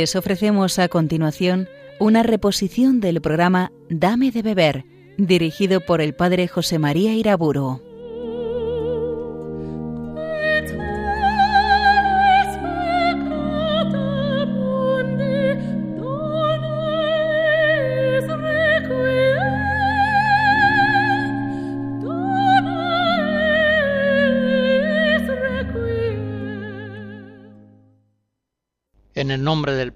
[0.00, 4.86] Les ofrecemos a continuación una reposición del programa Dame de beber,
[5.18, 7.82] dirigido por el padre José María Iraburo.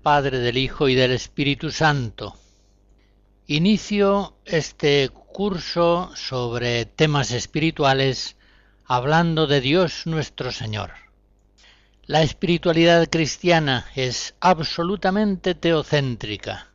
[0.04, 2.36] Padre, del Hijo y del Espíritu Santo.
[3.46, 8.36] Inicio este curso sobre temas espirituales
[8.84, 10.90] hablando de Dios nuestro Señor.
[12.04, 16.68] La espiritualidad cristiana es absolutamente teocéntrica,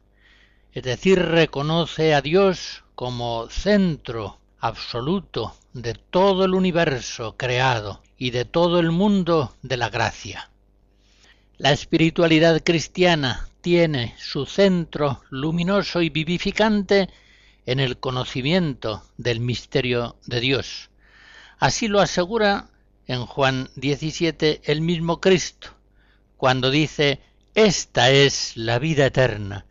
[0.73, 8.45] es decir, reconoce a Dios como centro absoluto de todo el universo creado y de
[8.45, 10.49] todo el mundo de la gracia.
[11.59, 17.09] La espiritualidad cristiana tiene su centro luminoso y vivificante
[17.65, 20.89] en el conocimiento del misterio de Dios.
[21.57, 22.69] Así lo asegura
[23.07, 25.75] en Juan 17 el mismo Cristo,
[26.37, 27.19] cuando dice,
[27.55, 29.65] Esta es la vida eterna,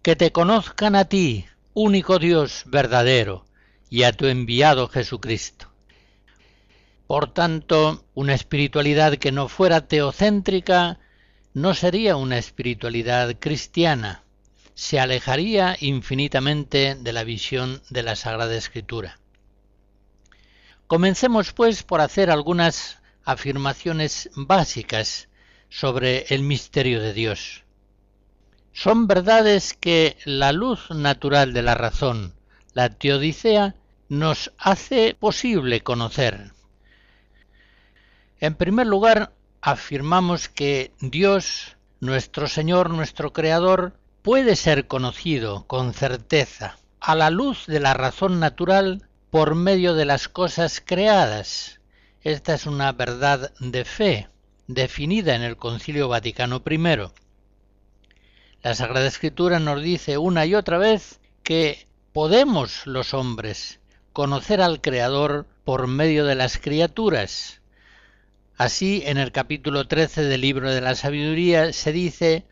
[0.00, 3.44] que te conozcan a ti, único Dios verdadero,
[3.90, 5.70] y a tu enviado Jesucristo.
[7.06, 10.98] Por tanto, una espiritualidad que no fuera teocéntrica
[11.56, 14.24] no sería una espiritualidad cristiana,
[14.74, 19.18] se alejaría infinitamente de la visión de la Sagrada Escritura.
[20.86, 25.30] Comencemos pues por hacer algunas afirmaciones básicas
[25.70, 27.64] sobre el misterio de Dios.
[28.74, 32.34] Son verdades que la luz natural de la razón,
[32.74, 33.76] la teodicea,
[34.10, 36.52] nos hace posible conocer.
[38.40, 39.32] En primer lugar,
[39.66, 47.66] afirmamos que Dios, nuestro Señor, nuestro Creador, puede ser conocido con certeza a la luz
[47.66, 51.80] de la razón natural por medio de las cosas creadas.
[52.22, 54.28] Esta es una verdad de fe,
[54.68, 56.78] definida en el Concilio Vaticano I.
[58.62, 63.80] La Sagrada Escritura nos dice una y otra vez que podemos los hombres
[64.12, 67.62] conocer al Creador por medio de las criaturas,
[68.56, 72.46] Así, en el capítulo 13 del libro de la sabiduría se dice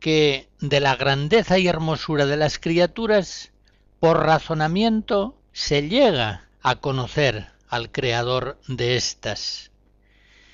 [0.00, 3.52] que de la grandeza y hermosura de las criaturas,
[4.00, 9.70] por razonamiento, se llega a conocer al creador de éstas.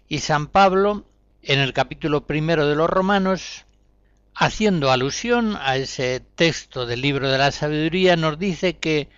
[0.08, 1.06] Y San Pablo,
[1.42, 3.66] en el capítulo primero de los Romanos,
[4.34, 9.08] haciendo alusión a ese texto del libro de la sabiduría, nos dice que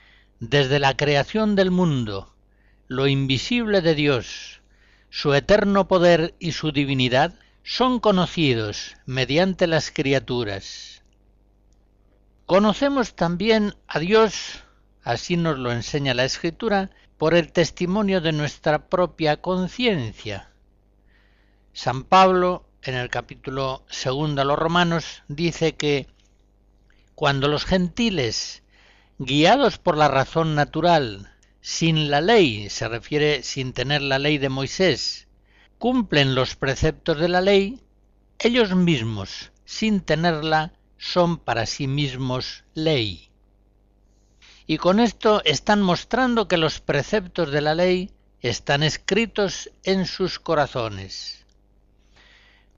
[0.41, 2.35] desde la creación del mundo,
[2.87, 4.60] lo invisible de Dios,
[5.11, 7.35] su eterno poder y su divinidad
[7.65, 11.03] son conocidos mediante las criaturas.
[12.47, 14.65] Conocemos también a Dios,
[15.03, 20.51] así nos lo enseña la Escritura, por el testimonio de nuestra propia conciencia.
[21.73, 26.09] San Pablo, en el capítulo segundo a los Romanos, dice que
[27.15, 28.63] cuando los gentiles,
[29.19, 34.49] guiados por la razón natural, sin la ley, se refiere sin tener la ley de
[34.49, 35.29] Moisés,
[35.79, 37.81] cumplen los preceptos de la ley,
[38.39, 43.31] ellos mismos, sin tenerla, son para sí mismos ley.
[44.67, 48.11] Y con esto están mostrando que los preceptos de la ley
[48.41, 51.45] están escritos en sus corazones.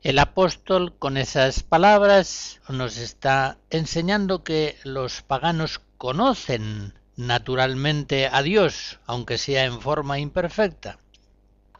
[0.03, 8.99] El apóstol con esas palabras nos está enseñando que los paganos conocen naturalmente a Dios,
[9.07, 10.99] aunque sea en forma imperfecta,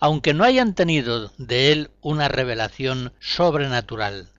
[0.01, 4.31] aunque no hayan tenido de Él una revelación sobrenatural.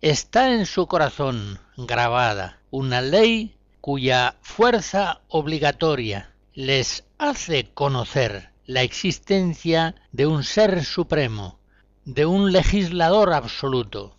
[0.00, 9.94] Está en su corazón grabada una ley cuya fuerza obligatoria les hace conocer la existencia
[10.12, 11.58] de un ser supremo,
[12.04, 14.16] de un legislador absoluto.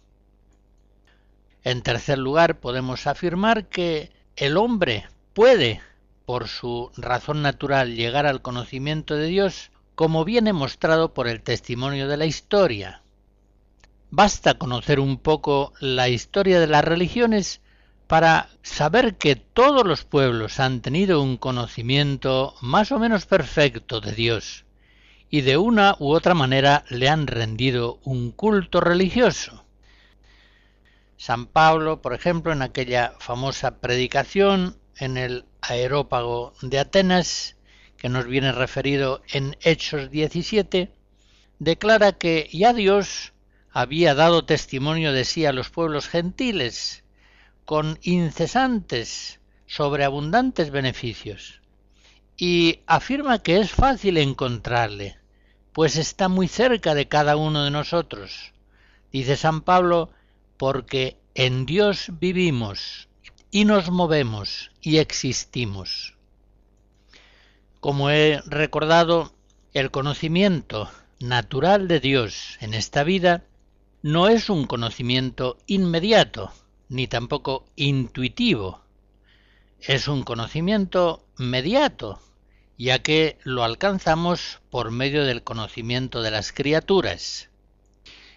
[1.64, 5.82] En tercer lugar, podemos afirmar que el hombre puede,
[6.26, 12.08] por su razón natural, llegar al conocimiento de Dios, como viene mostrado por el testimonio
[12.08, 13.02] de la historia.
[14.10, 17.62] Basta conocer un poco la historia de las religiones
[18.08, 24.12] para saber que todos los pueblos han tenido un conocimiento más o menos perfecto de
[24.12, 24.66] Dios
[25.30, 29.64] y de una u otra manera le han rendido un culto religioso.
[31.16, 37.56] San Pablo, por ejemplo, en aquella famosa predicación en el aerópago de Atenas,
[37.98, 40.92] que nos viene referido en Hechos 17,
[41.60, 43.34] declara que ya Dios
[43.72, 47.04] había dado testimonio de sí a los pueblos gentiles,
[47.66, 51.62] con incesantes, sobreabundantes beneficios.
[52.36, 55.18] Y afirma que es fácil encontrarle,
[55.72, 58.52] pues está muy cerca de cada uno de nosotros.
[59.12, 60.10] Dice San Pablo,
[60.58, 63.08] porque en Dios vivimos
[63.52, 66.16] y nos movemos y existimos.
[67.82, 69.34] Como he recordado,
[69.74, 70.90] el conocimiento
[71.20, 73.44] natural de Dios en esta vida
[74.02, 76.52] no es un conocimiento inmediato,
[76.88, 78.82] ni tampoco intuitivo.
[79.82, 82.22] Es un conocimiento mediato,
[82.78, 87.50] ya que lo alcanzamos por medio del conocimiento de las criaturas.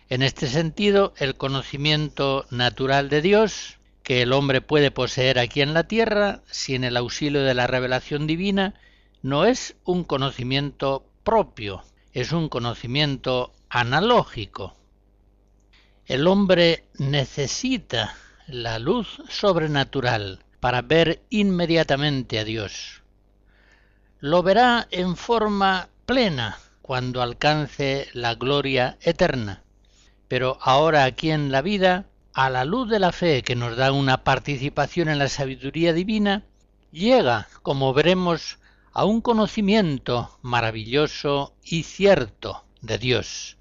[0.09, 3.74] En este sentido, el conocimiento natural de Dios,
[4.05, 8.27] que el hombre puede poseer aquí en la tierra, sin el auxilio de la revelación
[8.27, 8.75] divina,
[9.23, 14.77] no es un conocimiento propio, es un conocimiento analógico.
[16.05, 18.15] El hombre necesita
[18.47, 23.03] la luz sobrenatural para ver inmediatamente a Dios.
[24.21, 29.63] Lo verá en forma plena cuando alcance la gloria eterna.
[30.29, 32.05] Pero ahora aquí en la vida,
[32.35, 36.43] a la luz de la fe que nos da una participación en la sabiduría divina,
[36.91, 38.59] llega, como veremos,
[38.93, 43.57] a un conocimiento maravilloso y cierto de Dios.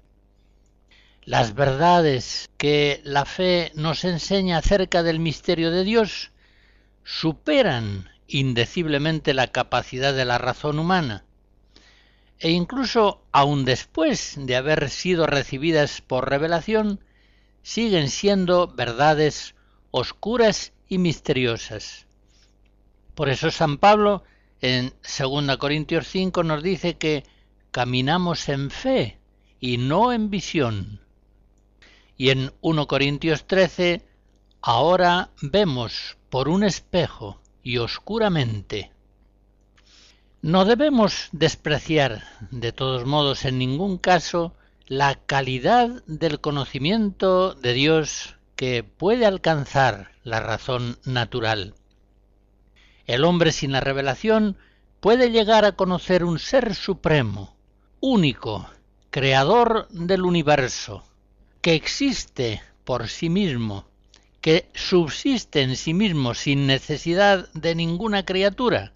[1.22, 6.32] Las verdades que la fe nos enseña acerca del misterio de Dios
[7.04, 11.24] superan indeciblemente la capacidad de la razón humana,
[12.40, 17.03] e incluso aun después de haber sido recibidas por revelación,
[17.64, 19.54] siguen siendo verdades
[19.90, 22.06] oscuras y misteriosas.
[23.14, 24.22] Por eso San Pablo
[24.60, 27.24] en 2 Corintios 5 nos dice que
[27.70, 29.18] caminamos en fe
[29.60, 31.00] y no en visión.
[32.18, 34.06] Y en 1 Corintios 13,
[34.60, 38.92] ahora vemos por un espejo y oscuramente.
[40.42, 44.54] No debemos despreciar, de todos modos, en ningún caso,
[44.86, 51.74] la calidad del conocimiento de Dios que puede alcanzar la razón natural.
[53.06, 54.56] El hombre sin la revelación
[55.00, 57.56] puede llegar a conocer un ser supremo,
[58.00, 58.68] único,
[59.10, 61.04] creador del universo,
[61.62, 63.86] que existe por sí mismo,
[64.40, 68.92] que subsiste en sí mismo sin necesidad de ninguna criatura,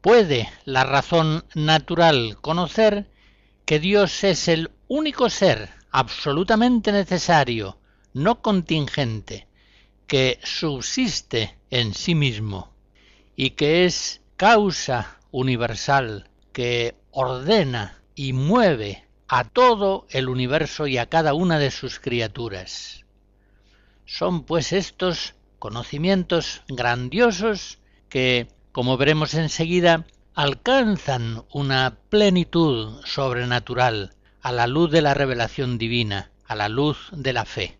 [0.00, 3.10] puede la razón natural conocer
[3.66, 7.78] que Dios es el único ser absolutamente necesario,
[8.14, 9.48] no contingente,
[10.06, 12.72] que subsiste en sí mismo
[13.34, 21.06] y que es causa universal que ordena y mueve a todo el universo y a
[21.06, 23.04] cada una de sus criaturas.
[24.04, 34.12] Son pues estos conocimientos grandiosos que, como veremos enseguida, alcanzan una plenitud sobrenatural
[34.42, 37.78] a la luz de la revelación divina, a la luz de la fe.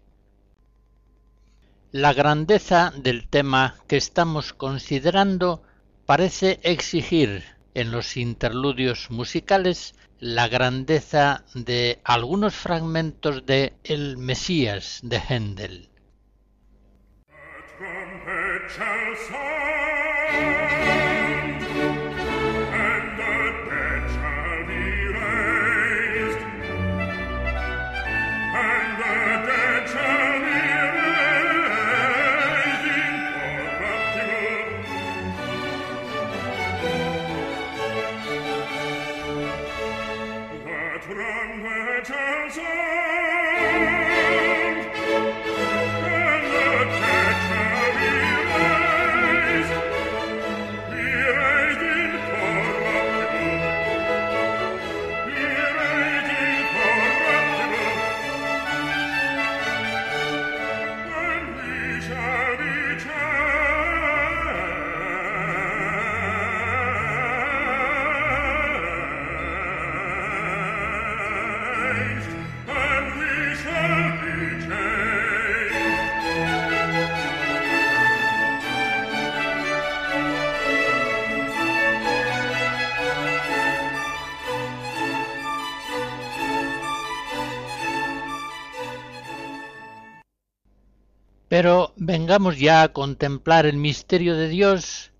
[1.92, 5.62] La grandeza del tema que estamos considerando
[6.06, 7.44] parece exigir
[7.74, 15.90] en los interludios musicales la grandeza de algunos fragmentos de El Mesías de Händel.
[42.06, 43.25] tells her.
[92.16, 95.12] Vengamos ya a contemplar el misterio de Dios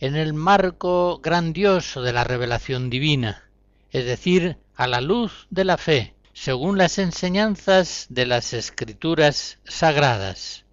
[0.00, 3.48] en el marco grandioso de la revelación divina,
[3.90, 10.66] es decir, a la luz de la fe, según las enseñanzas de las escrituras sagradas.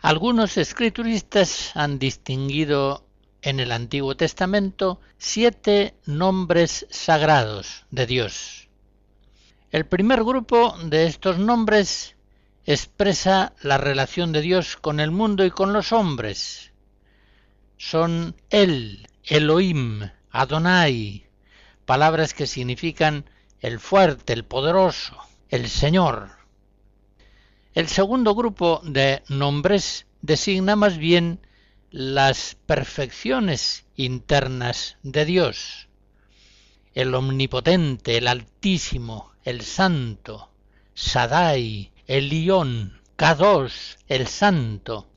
[0.00, 3.06] Algunos escrituristas han distinguido
[3.42, 8.68] en el Antiguo Testamento siete nombres sagrados de Dios.
[9.70, 12.16] El primer grupo de estos nombres
[12.66, 16.72] expresa la relación de Dios con el mundo y con los hombres.
[17.76, 21.26] Son El, Elohim, Adonai,
[21.84, 23.28] palabras que significan
[23.60, 25.16] el fuerte, el poderoso,
[25.48, 26.30] el Señor.
[27.74, 31.40] El segundo grupo de nombres designa más bien
[31.90, 35.88] las perfecciones internas de Dios,
[36.94, 40.50] el omnipotente, el altísimo, el santo,
[40.94, 45.08] Sadai, el Lión, Kadosh, el santo.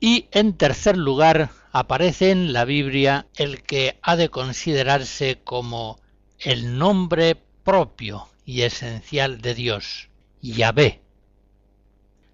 [0.00, 6.00] Y en tercer lugar aparece en la Biblia el que ha de considerarse como
[6.38, 10.08] el nombre propio y esencial de Dios,
[10.42, 11.00] Yahvé.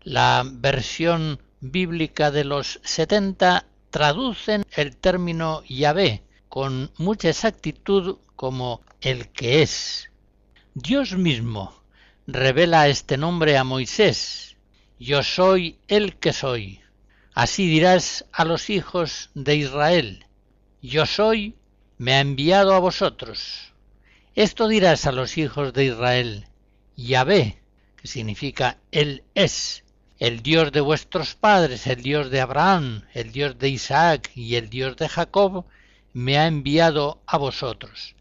[0.02, 9.28] La versión bíblica de los 70 traducen el término Yahvé con mucha exactitud como el
[9.28, 10.11] que es.
[10.75, 11.82] Dios mismo
[12.26, 14.57] revela este nombre a Moisés,
[14.99, 16.81] Yo soy el que soy.
[17.35, 20.26] Así dirás a los hijos de Israel,
[20.81, 21.57] Yo soy,
[21.99, 23.73] me ha enviado a vosotros.
[24.35, 26.47] Esto dirás a los hijos de Israel,
[26.97, 27.61] Yahvé,
[27.97, 29.85] que significa Él es,
[30.19, 34.71] el Dios de vuestros padres, el Dios de Abraham, el Dios de Isaac y el
[34.71, 35.64] Dios de Jacob,
[36.12, 38.14] me ha enviado a vosotros.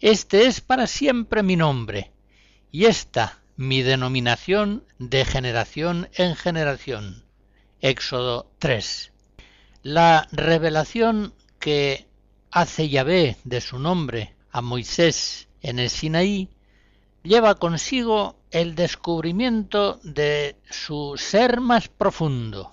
[0.00, 2.12] Este es para siempre mi nombre,
[2.70, 7.24] y esta mi denominación de generación en generación.
[7.80, 9.12] Éxodo 3.
[9.82, 12.06] La revelación que
[12.50, 16.50] hace Yahvé de su nombre a Moisés en el Sinaí
[17.22, 22.72] lleva consigo el descubrimiento de su ser más profundo,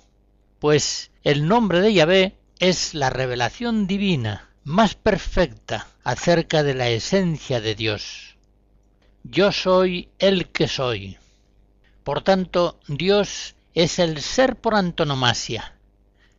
[0.60, 7.62] pues el nombre de Yahvé es la revelación divina más perfecta acerca de la esencia
[7.62, 8.33] de Dios.
[9.24, 11.18] Yo soy el que soy.
[12.04, 15.78] Por tanto, Dios es el ser por antonomasia.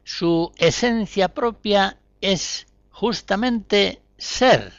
[0.05, 4.73] Su esencia propia es justamente ser,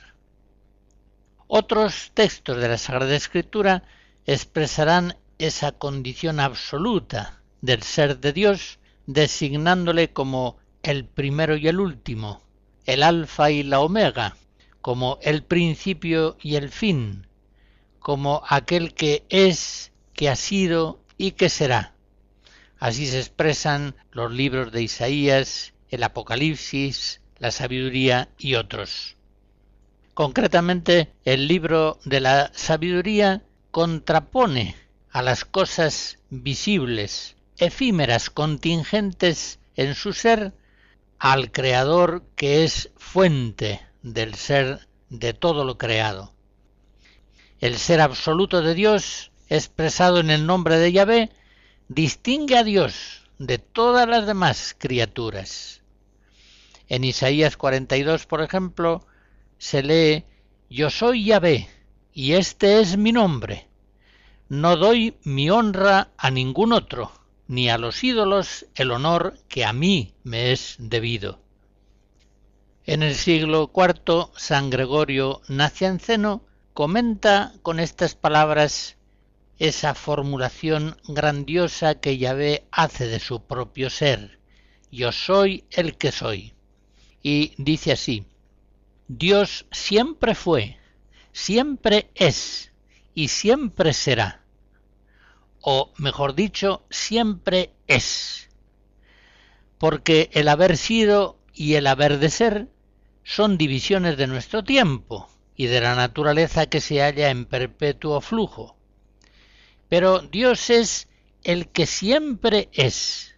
[1.47, 3.83] otros textos de la Sagrada Escritura
[4.25, 12.41] expresarán esa condición absoluta del ser de Dios, designándole como el primero y el último,
[12.85, 14.38] el alfa y la omega,
[14.81, 17.25] como el principio y el fin,
[18.05, 21.95] como aquel que es, que ha sido y que será.
[22.77, 29.15] Así se expresan los libros de Isaías, el Apocalipsis, la sabiduría y otros.
[30.13, 34.75] Concretamente, el libro de la sabiduría contrapone
[35.09, 40.53] a las cosas visibles, efímeras, contingentes en su ser,
[41.17, 46.35] al Creador que es fuente del ser de todo lo creado.
[47.65, 51.31] El ser absoluto de Dios, expresado en el nombre de Yahvé,
[51.88, 55.81] distingue a Dios de todas las demás criaturas.
[56.89, 59.07] En Isaías 42, por ejemplo,
[59.57, 60.25] se lee
[60.69, 61.67] Yo soy Yahvé,
[62.13, 63.67] y este es mi nombre.
[64.48, 67.12] No doy mi honra a ningún otro,
[67.48, 71.39] ni a los ídolos el honor que a mí me es debido.
[72.86, 76.43] En el siglo IV, San Gregorio Nacianceno
[76.75, 78.98] comenta con estas palabras
[79.60, 84.41] esa formulación grandiosa que Yahvé hace de su propio ser.
[84.91, 86.53] Yo soy el que soy.
[87.24, 88.25] Y dice así,
[89.08, 90.77] Dios siempre fue,
[91.32, 92.74] siempre es
[93.13, 94.44] y siempre será.
[95.62, 98.50] O, mejor dicho, siempre es.
[99.77, 102.67] Porque el haber sido y el haber de ser
[103.24, 108.75] son divisiones de nuestro tiempo y de la naturaleza que se halla en perpetuo flujo.
[109.88, 111.07] Pero Dios es
[111.43, 113.35] el que siempre es,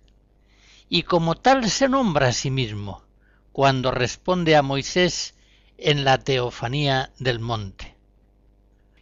[0.89, 3.03] y como tal se nombra a sí mismo,
[3.51, 5.35] cuando responde a Moisés
[5.77, 7.95] en la teofanía del monte.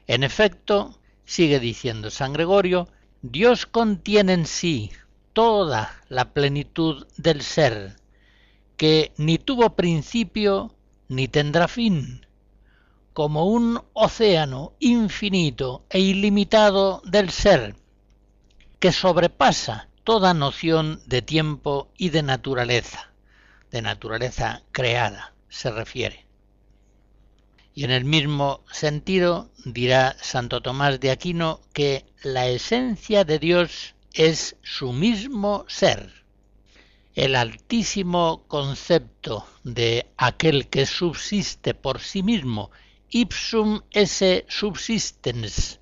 [0.07, 2.87] En efecto, sigue diciendo San Gregorio,
[3.21, 4.91] Dios contiene en sí
[5.33, 7.95] toda la plenitud del ser,
[8.77, 10.75] que ni tuvo principio
[11.07, 12.25] ni tendrá fin,
[13.15, 17.77] como un océano infinito e ilimitado del ser,
[18.81, 23.13] que sobrepasa toda noción de tiempo y de naturaleza,
[23.71, 26.25] de naturaleza creada, se refiere.
[27.73, 33.95] Y en el mismo sentido dirá Santo Tomás de Aquino que la esencia de Dios
[34.11, 36.25] es su mismo ser.
[37.13, 42.71] El altísimo concepto de aquel que subsiste por sí mismo,
[43.09, 45.79] ipsum esse subsistens,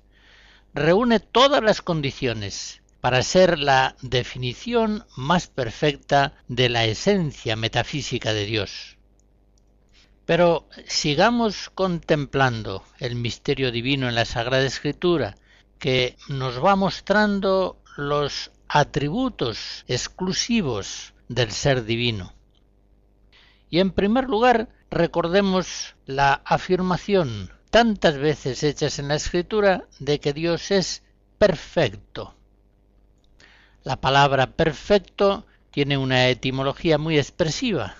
[0.74, 8.46] reúne todas las condiciones para ser la definición más perfecta de la esencia metafísica de
[8.46, 8.96] Dios.
[10.24, 15.36] Pero sigamos contemplando el misterio divino en la Sagrada Escritura,
[15.78, 22.32] que nos va mostrando los atributos exclusivos del ser divino.
[23.68, 30.32] Y en primer lugar, recordemos la afirmación tantas veces hechas en la Escritura de que
[30.32, 31.02] Dios es
[31.36, 32.34] perfecto.
[33.82, 37.96] La palabra perfecto tiene una etimología muy expresiva.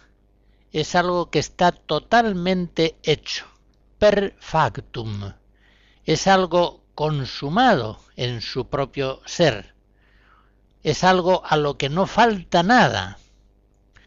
[0.73, 3.47] Es algo que está totalmente hecho.
[3.99, 5.33] Perfectum.
[6.05, 9.75] Es algo consumado en su propio ser.
[10.85, 13.19] Es algo a lo que no falta nada.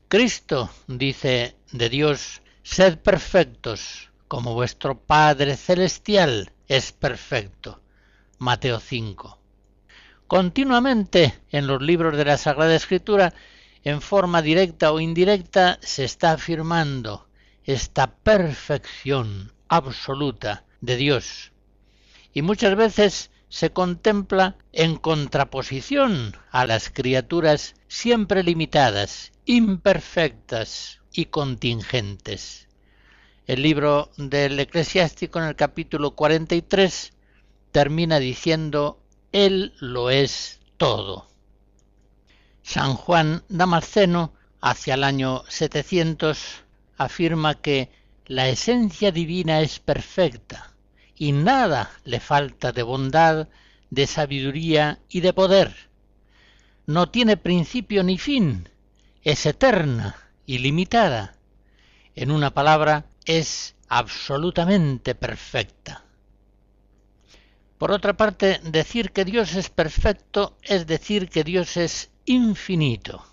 [0.08, 7.82] Cristo dice de Dios, sed perfectos como vuestro Padre Celestial es perfecto.
[8.40, 9.40] Mateo 5.
[10.28, 13.34] Continuamente en los libros de la Sagrada Escritura,
[13.84, 17.30] en forma directa o indirecta, se está afirmando
[17.64, 21.54] esta perfección absoluta de Dios.
[22.34, 32.68] Y muchas veces se contempla en contraposición a las criaturas siempre limitadas, imperfectas y contingentes.
[33.48, 37.12] El libro del eclesiástico en el capítulo 43
[37.72, 39.00] termina diciendo,
[39.32, 41.28] Él lo es todo.
[42.62, 46.64] San Juan Damasceno, hacia el año 700,
[46.98, 47.90] afirma que
[48.28, 50.76] la esencia divina es perfecta
[51.16, 53.48] y nada le falta de bondad,
[53.90, 55.76] de sabiduría y de poder.
[56.86, 58.70] No tiene principio ni fin,
[59.24, 61.36] es eterna, ilimitada.
[62.16, 66.04] En una palabra, es absolutamente perfecta.
[67.78, 73.24] Por otra parte, decir que Dios es perfecto es decir que Dios es infinito.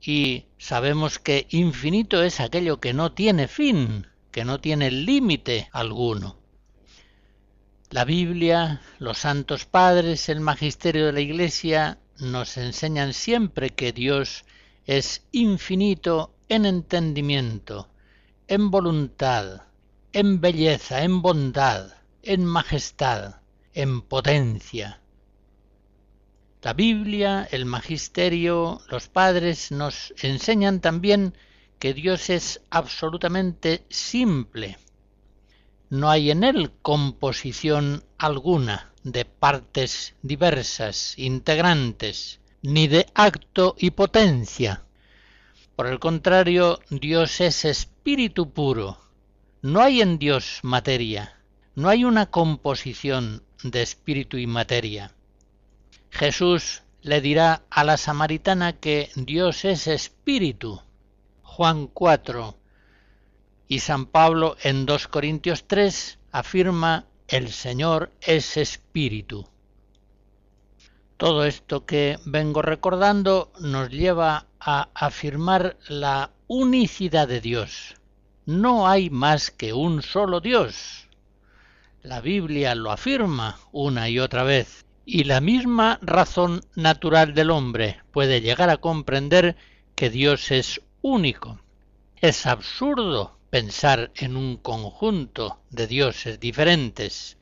[0.00, 6.36] Y sabemos que infinito es aquello que no tiene fin, que no tiene límite alguno.
[7.90, 14.44] La Biblia, los santos padres, el magisterio de la Iglesia nos enseñan siempre que Dios
[14.86, 17.88] es infinito en entendimiento,
[18.48, 19.62] en voluntad,
[20.12, 21.92] en belleza, en bondad,
[22.22, 23.36] en majestad,
[23.74, 25.00] en potencia.
[26.62, 31.34] La Biblia, el magisterio, los padres nos enseñan también
[31.78, 34.78] que Dios es absolutamente simple.
[35.90, 44.84] No hay en él composición alguna de partes diversas, integrantes, ni de acto y potencia,
[45.76, 48.98] por el contrario, Dios es espíritu puro.
[49.62, 51.40] No hay en Dios materia,
[51.74, 55.14] no hay una composición de espíritu y materia.
[56.10, 60.82] Jesús le dirá a la samaritana que Dios es espíritu.
[61.42, 62.56] Juan 4
[63.66, 69.48] y San Pablo en 2 Corintios 3 afirma el Señor es espíritu.
[71.22, 77.94] Todo esto que vengo recordando nos lleva a afirmar la unicidad de Dios.
[78.44, 81.08] No hay más que un solo Dios.
[82.02, 88.00] La Biblia lo afirma una y otra vez, y la misma razón natural del hombre
[88.10, 89.54] puede llegar a comprender
[89.94, 91.60] que Dios es único.
[92.16, 97.36] Es absurdo pensar en un conjunto de dioses diferentes.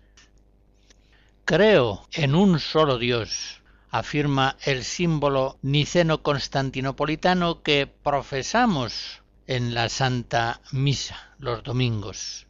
[1.46, 3.59] Creo en un solo Dios,
[3.90, 12.46] afirma el símbolo niceno-constantinopolitano que profesamos en la Santa Misa los domingos.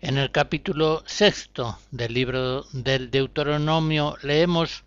[0.00, 4.84] En el capítulo sexto del libro del Deuteronomio leemos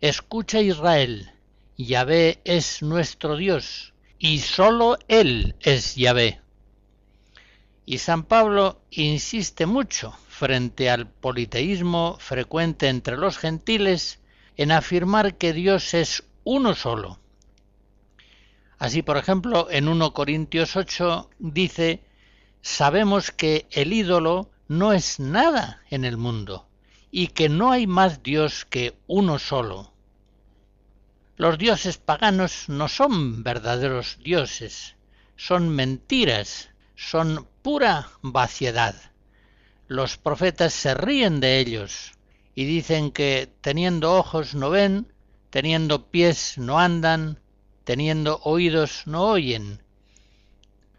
[0.00, 1.32] Escucha Israel,
[1.76, 6.40] Yahvé es nuestro Dios, y sólo Él es Yahvé.
[7.84, 14.20] Y San Pablo insiste mucho frente al politeísmo frecuente entre los gentiles
[14.58, 17.20] en afirmar que Dios es uno solo.
[18.78, 22.04] Así, por ejemplo, en 1 Corintios 8 dice,
[22.60, 26.68] sabemos que el ídolo no es nada en el mundo
[27.10, 29.92] y que no hay más Dios que uno solo.
[31.36, 34.96] Los dioses paganos no son verdaderos dioses,
[35.36, 38.96] son mentiras, son pura vaciedad.
[39.86, 42.17] Los profetas se ríen de ellos
[42.58, 45.06] y dicen que teniendo ojos no ven,
[45.48, 47.38] teniendo pies no andan,
[47.84, 49.80] teniendo oídos no oyen.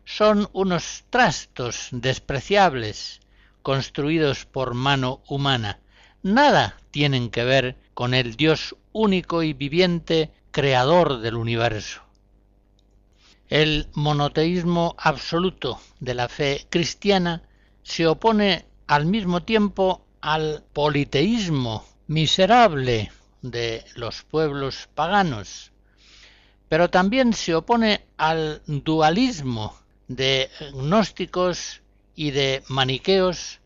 [0.05, 3.19] Son unos trastos despreciables
[3.61, 5.81] construidos por mano humana.
[6.23, 12.03] Nada tienen que ver con el Dios único y viviente, creador del universo.
[13.49, 17.43] El monoteísmo absoluto de la fe cristiana
[17.83, 25.71] se opone al mismo tiempo al politeísmo miserable de los pueblos paganos,
[26.67, 31.81] pero también se opone al dualismo de gnósticos
[32.15, 33.59] y de maniqueos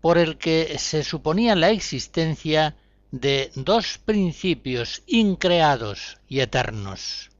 [0.00, 2.76] por el que se suponía la existencia
[3.10, 7.30] de dos principios increados y eternos.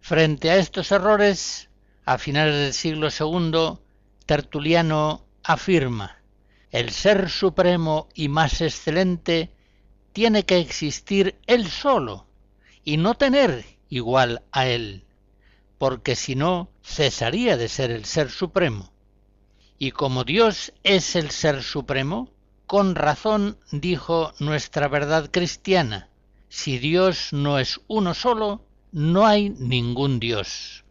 [0.00, 1.68] Frente a estos errores,
[2.04, 3.78] a finales del siglo II,
[4.26, 6.22] Tertuliano afirma,
[6.74, 9.54] el ser supremo y más excelente
[10.12, 12.26] tiene que existir él solo
[12.82, 15.04] y no tener igual a él,
[15.78, 18.90] porque si no cesaría de ser el ser supremo.
[19.78, 22.32] Y como Dios es el ser supremo,
[22.66, 26.08] con razón dijo nuestra verdad cristiana,
[26.48, 30.83] si Dios no es uno solo, no hay ningún Dios.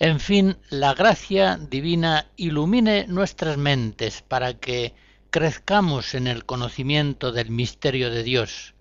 [0.00, 4.92] En fin, la gracia divina ilumine nuestras mentes para que
[5.30, 8.74] crezcamos en el conocimiento del misterio de Dios.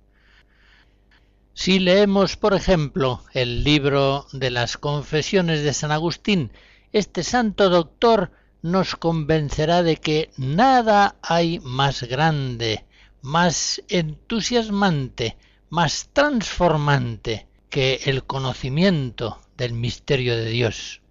[1.54, 6.52] Si leemos, por ejemplo, el libro de las Confesiones de San Agustín,
[6.92, 8.32] este santo doctor
[8.64, 12.86] nos convencerá de que nada hay más grande,
[13.22, 15.38] más entusiasmante,
[15.70, 21.03] más transformante que el conocimiento del misterio de Dios.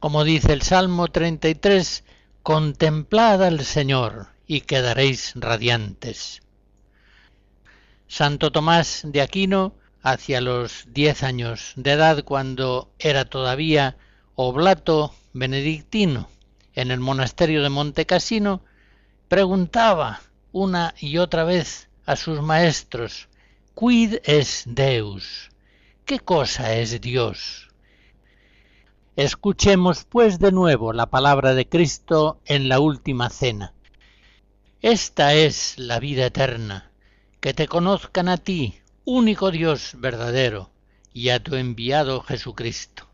[0.00, 2.04] Como dice el Salmo 33,
[2.44, 6.40] contemplad al Señor y quedaréis radiantes.
[8.06, 13.96] Santo Tomás de Aquino, hacia los diez años de edad, cuando era todavía
[14.36, 16.28] oblato benedictino
[16.74, 18.62] en el monasterio de Montecassino,
[19.26, 20.20] preguntaba
[20.52, 23.28] una y otra vez a sus maestros,
[23.74, 25.50] Quid es Deus?
[26.04, 27.67] ¿Qué cosa es Dios?
[29.18, 33.74] Escuchemos pues de nuevo la palabra de Cristo en la última cena.
[34.80, 36.92] Esta es la vida eterna,
[37.40, 40.70] que te conozcan a ti, único Dios verdadero,
[41.12, 43.07] y a tu enviado Jesucristo.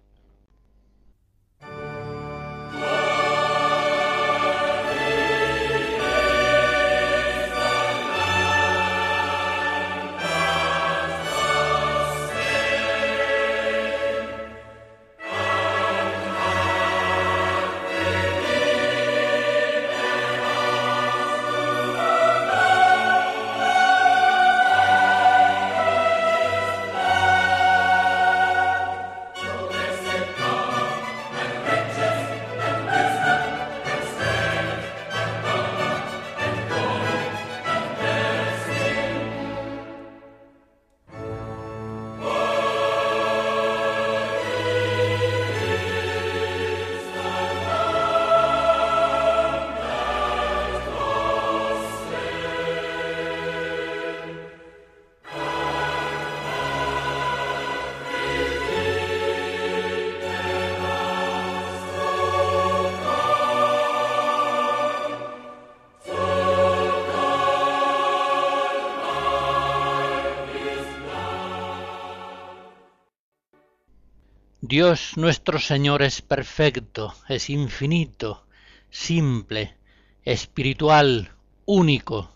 [74.76, 78.44] Dios nuestro Señor es perfecto, es infinito,
[78.90, 79.76] simple,
[80.24, 81.30] espiritual,
[81.64, 82.32] único,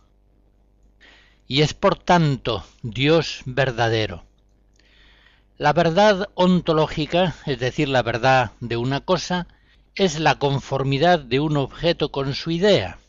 [1.48, 4.24] y es por tanto Dios verdadero.
[5.56, 9.48] La verdad ontológica, es decir, la verdad de una cosa,
[9.96, 13.00] es la conformidad de un objeto con su idea.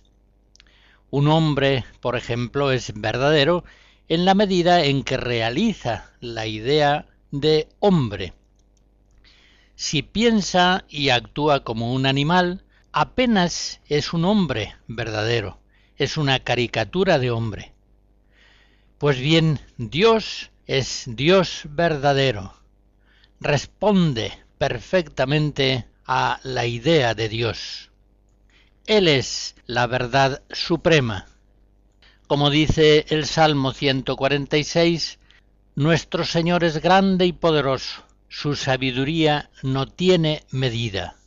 [1.12, 3.64] Un hombre, por ejemplo, es verdadero
[4.08, 8.34] en la medida en que realiza la idea de hombre
[9.80, 15.62] si piensa y actúa como un animal, apenas es un hombre verdadero,
[15.96, 17.72] es una caricatura de hombre.
[18.98, 22.56] Pues bien, Dios es Dios verdadero,
[23.40, 27.90] responde perfectamente a la idea de Dios.
[28.86, 31.26] Él es la verdad suprema.
[32.28, 35.20] Como dice el Salmo 146,
[35.76, 41.18] nuestro Señor es grande y poderoso su sabiduría no tiene medida.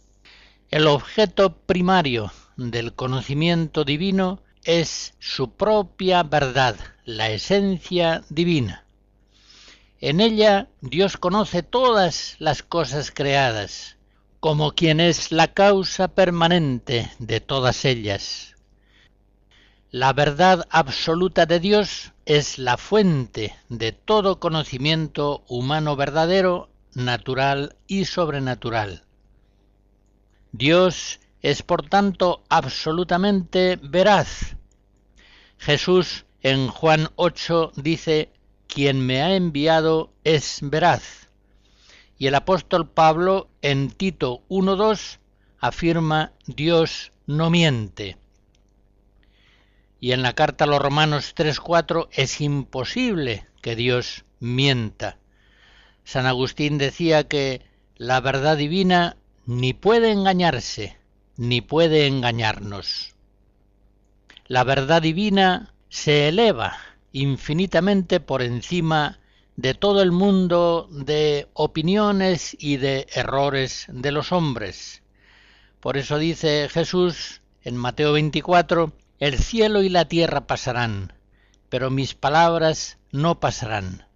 [0.70, 8.86] El objeto primario del conocimiento divino es su propia verdad, la esencia divina.
[10.00, 13.96] En ella Dios conoce todas las cosas creadas,
[14.40, 18.56] como quien es la causa permanente de todas ellas.
[19.90, 28.04] La verdad absoluta de Dios es la fuente de todo conocimiento humano verdadero, natural y
[28.04, 29.04] sobrenatural.
[30.52, 34.56] Dios es por tanto absolutamente veraz.
[35.58, 38.32] Jesús en Juan 8 dice,
[38.66, 41.28] quien me ha enviado es veraz.
[42.18, 45.18] Y el apóstol Pablo en Tito 1.2
[45.58, 48.16] afirma, Dios no miente.
[50.00, 55.18] Y en la carta a los Romanos 3.4 es imposible que Dios mienta.
[56.04, 57.62] San Agustín decía que
[57.96, 60.96] la verdad divina ni puede engañarse,
[61.36, 63.14] ni puede engañarnos.
[64.46, 66.78] La verdad divina se eleva
[67.12, 69.18] infinitamente por encima
[69.56, 75.02] de todo el mundo de opiniones y de errores de los hombres.
[75.80, 81.12] Por eso dice Jesús en Mateo 24, el cielo y la tierra pasarán,
[81.68, 84.06] pero mis palabras no pasarán.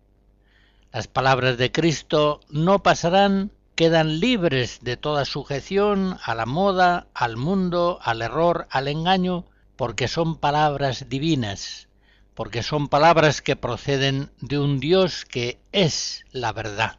[0.97, 7.37] Las palabras de Cristo no pasarán quedan libres de toda sujeción a la moda, al
[7.37, 9.45] mundo, al error, al engaño,
[9.77, 11.91] porque son palabras divinas,
[12.33, 16.99] porque son palabras que proceden de un Dios que es la verdad.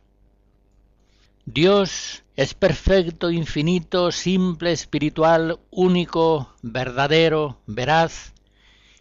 [1.47, 8.35] Dios es perfecto, infinito, simple, espiritual, único, verdadero, veraz,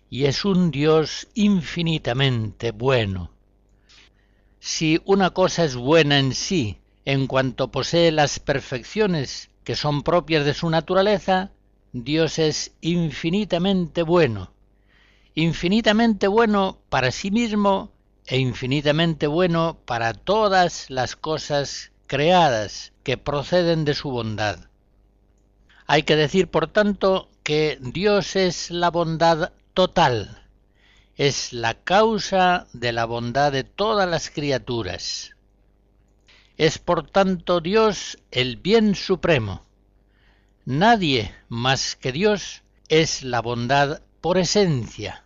[0.09, 3.36] y es un Dios infinitamente bueno.
[4.69, 10.45] Si una cosa es buena en sí, en cuanto posee las perfecciones que son propias
[10.45, 11.53] de su naturaleza,
[11.93, 14.51] Dios es infinitamente bueno,
[15.37, 17.93] infinitamente bueno para sí mismo
[18.27, 24.59] e infinitamente bueno para todas las cosas creadas que proceden de su bondad.
[25.87, 30.46] Hay que decir, por tanto, que Dios es la bondad total,
[31.17, 35.35] es la causa de la bondad de todas las criaturas.
[36.59, 39.65] Es por tanto Dios el bien supremo.
[40.67, 45.25] Nadie más que Dios es la bondad por esencia.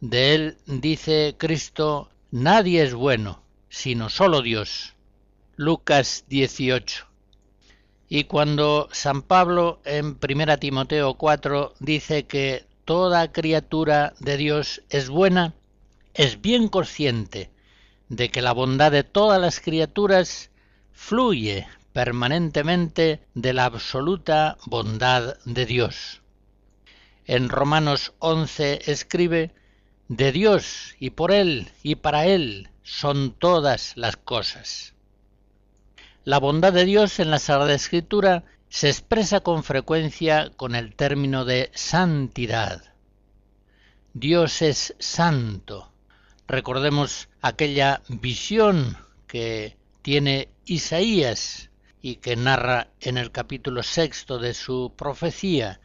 [0.00, 4.94] De él dice Cristo, nadie es bueno, sino solo Dios.
[5.56, 7.04] Lucas 18.
[8.08, 15.10] Y cuando San Pablo en 1 Timoteo 4 dice que toda criatura de Dios es
[15.10, 15.52] buena,
[16.14, 17.50] es bien consciente
[18.08, 20.50] de que la bondad de todas las criaturas
[20.90, 26.22] fluye permanentemente de la absoluta bondad de Dios.
[27.26, 29.50] En Romanos 11 escribe,
[30.08, 34.94] de Dios y por Él y para Él son todas las cosas.
[36.24, 41.44] La bondad de Dios en la Sagrada Escritura se expresa con frecuencia con el término
[41.44, 42.82] de santidad.
[44.14, 45.92] Dios es santo,
[46.48, 51.68] Recordemos aquella visión que tiene Isaías
[52.00, 55.78] y que narra en el capítulo sexto de su profecía.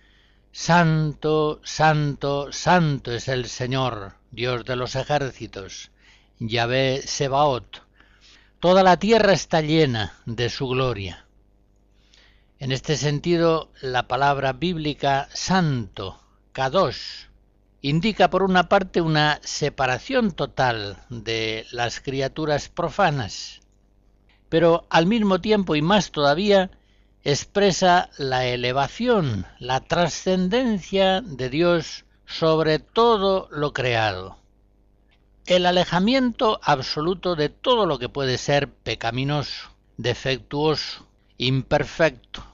[0.53, 5.91] Santo, santo, santo es el Señor, Dios de los ejércitos,
[6.39, 7.81] Yahvé Sebaot.
[8.61, 11.22] Toda la tierra está llena de su gloria.
[12.63, 16.21] En este sentido, la palabra bíblica santo,
[16.53, 17.25] kadosh,
[17.81, 23.59] indica por una parte una separación total de las criaturas profanas,
[24.47, 26.71] pero al mismo tiempo y más todavía
[27.25, 34.37] expresa la elevación, la trascendencia de Dios sobre todo lo creado,
[35.47, 41.05] el alejamiento absoluto de todo lo que puede ser pecaminoso, defectuoso,
[41.37, 42.52] imperfecto.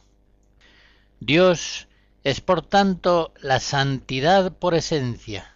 [1.19, 1.87] Dios
[2.23, 5.53] es por tanto la santidad por esencia,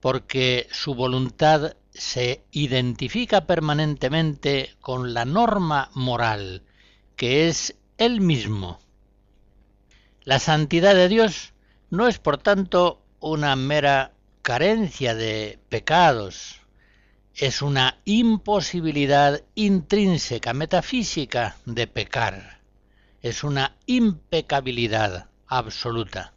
[0.00, 6.62] porque su voluntad se identifica permanentemente con la norma moral,
[7.14, 8.80] que es Él mismo.
[10.24, 11.52] La santidad de Dios
[11.90, 16.62] no es por tanto una mera carencia de pecados,
[17.34, 22.59] es una imposibilidad intrínseca, metafísica de pecar,
[23.22, 26.32] es una impecabilidad absoluta.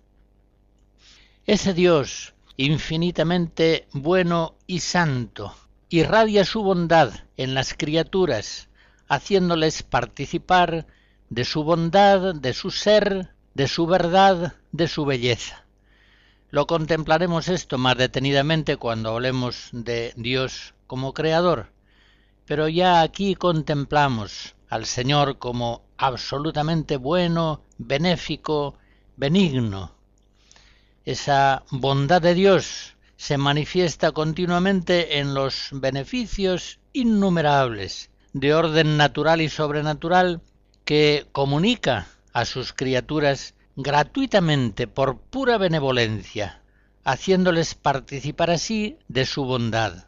[1.45, 5.55] Ese Dios infinitamente bueno y santo
[5.89, 8.69] irradia su bondad en las criaturas,
[9.07, 10.87] haciéndoles participar
[11.29, 15.65] de su bondad, de su ser, de su verdad, de su belleza.
[16.49, 21.71] Lo contemplaremos esto más detenidamente cuando hablemos de Dios como creador,
[22.45, 28.75] pero ya aquí contemplamos al Señor como absolutamente bueno, benéfico,
[29.15, 29.95] benigno.
[31.05, 39.47] Esa bondad de Dios se manifiesta continuamente en los beneficios innumerables de orden natural y
[39.47, 40.41] sobrenatural
[40.83, 46.61] que comunica a sus criaturas gratuitamente por pura benevolencia,
[47.05, 50.07] haciéndoles participar así de su bondad.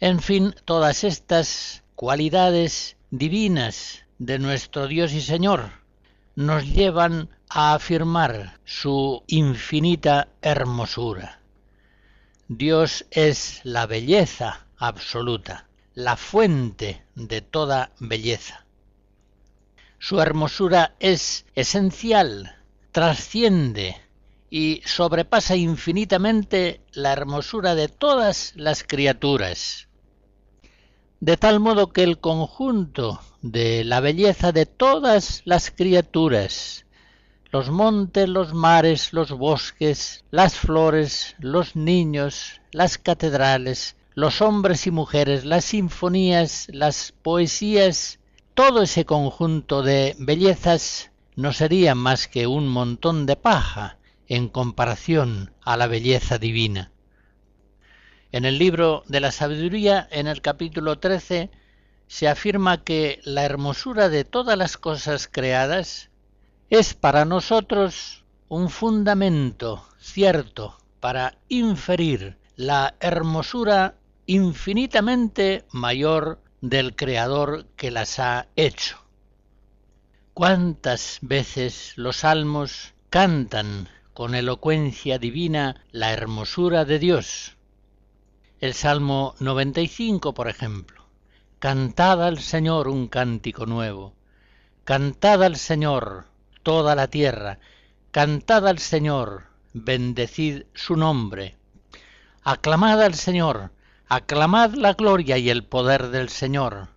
[0.00, 5.70] En fin, todas estas cualidades divinas de nuestro Dios y Señor
[6.34, 11.40] nos llevan a afirmar su infinita hermosura.
[12.48, 18.64] Dios es la belleza absoluta, la fuente de toda belleza.
[19.98, 22.56] Su hermosura es esencial,
[22.92, 23.96] trasciende
[24.50, 29.88] y sobrepasa infinitamente la hermosura de todas las criaturas.
[31.20, 36.84] De tal modo que el conjunto de la belleza de todas las criaturas,
[37.50, 44.90] los montes, los mares, los bosques, las flores, los niños, las catedrales, los hombres y
[44.90, 48.18] mujeres, las sinfonías, las poesías,
[48.52, 53.96] todo ese conjunto de bellezas no sería más que un montón de paja
[54.28, 56.92] en comparación a la belleza divina.
[58.32, 61.50] En el libro de la sabiduría, en el capítulo 13,
[62.08, 66.10] se afirma que la hermosura de todas las cosas creadas
[66.70, 73.94] es para nosotros un fundamento cierto para inferir la hermosura
[74.26, 78.98] infinitamente mayor del Creador que las ha hecho.
[80.34, 87.55] ¿Cuántas veces los salmos cantan con elocuencia divina la hermosura de Dios?
[88.58, 91.04] El Salmo 95, por ejemplo.
[91.58, 94.14] Cantad al Señor un cántico nuevo.
[94.84, 96.24] Cantad al Señor
[96.62, 97.58] toda la tierra.
[98.12, 101.56] Cantad al Señor, bendecid su nombre.
[102.44, 103.72] Aclamad al Señor,
[104.08, 106.88] Aclamad la gloria y el poder del Señor.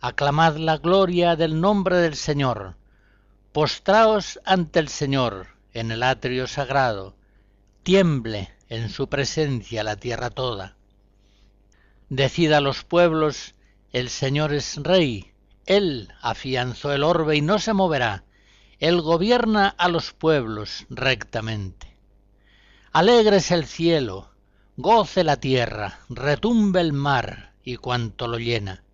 [0.00, 2.76] Aclamad la gloria del nombre del Señor.
[3.52, 7.16] Postraos ante el Señor en el atrio sagrado.
[7.82, 10.76] Tiemble en su presencia la tierra toda.
[12.14, 13.54] Decid a los pueblos,
[13.90, 15.32] el Señor es Rey.
[15.64, 18.24] Él afianzó el orbe y no se moverá.
[18.80, 21.96] Él gobierna a los pueblos rectamente.
[22.92, 24.28] Alegres el cielo,
[24.76, 28.84] goce la tierra, retumbe el mar y cuanto lo llena.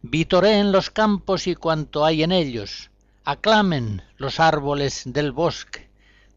[0.00, 2.90] Vitoreen los campos y cuanto hay en ellos,
[3.24, 5.90] aclamen los árboles del bosque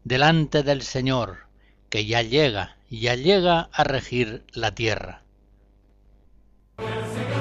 [0.04, 1.46] delante del Señor,
[1.88, 5.21] que ya llega, ya llega a regir la tierra.
[6.82, 7.31] We'll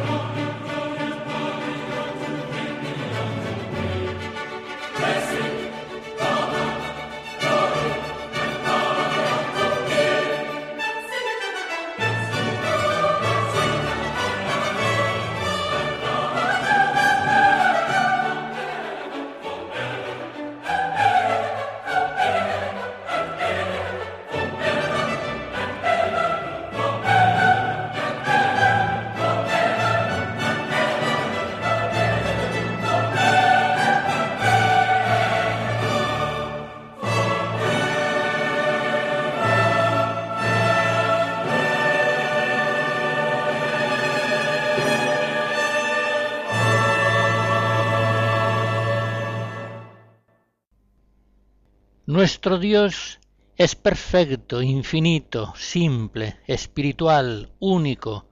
[52.22, 53.20] Nuestro Dios
[53.58, 58.30] es perfecto, infinito, simple, espiritual, único,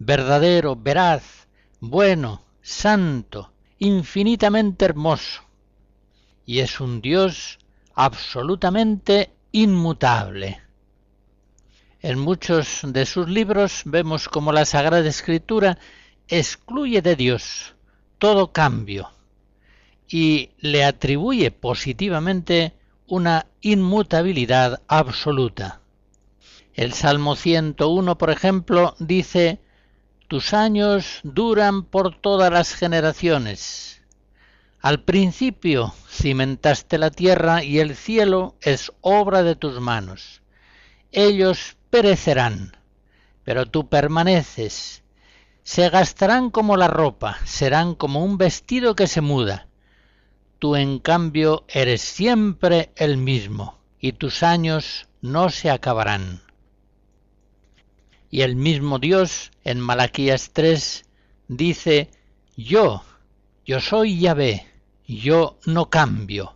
[0.00, 1.46] verdadero, veraz,
[1.78, 5.42] bueno, santo, infinitamente hermoso.
[6.46, 7.60] Y es un Dios
[7.94, 10.60] absolutamente inmutable.
[12.00, 15.78] En muchos de sus libros vemos como la Sagrada Escritura
[16.26, 17.76] excluye de Dios
[18.18, 19.12] todo cambio
[20.08, 22.77] y le atribuye positivamente
[23.08, 25.80] una inmutabilidad absoluta.
[26.74, 29.60] El Salmo 101, por ejemplo, dice,
[30.28, 34.02] Tus años duran por todas las generaciones.
[34.80, 40.42] Al principio cimentaste la tierra y el cielo es obra de tus manos.
[41.10, 42.76] Ellos perecerán,
[43.42, 45.02] pero tú permaneces.
[45.62, 49.67] Se gastarán como la ropa, serán como un vestido que se muda
[50.58, 56.42] tú en cambio eres siempre el mismo, y tus años no se acabarán.
[58.30, 61.04] Y el mismo Dios en Malaquías 3
[61.48, 62.10] dice,
[62.56, 63.02] yo,
[63.64, 64.66] yo soy Yahvé,
[65.06, 66.54] yo no cambio.